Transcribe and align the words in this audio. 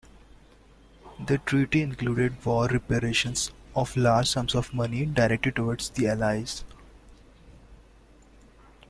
The 1.23 1.37
treaty 1.37 1.83
included 1.83 2.43
'war 2.43 2.67
reparations' 2.69 3.51
of 3.75 3.95
large 3.95 4.25
sums 4.29 4.55
of 4.55 4.73
money, 4.73 5.05
directed 5.05 5.57
towards 5.57 5.91
the 5.91 6.07
Allies. 6.07 6.63